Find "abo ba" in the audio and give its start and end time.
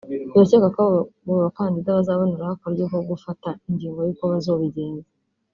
0.85-1.49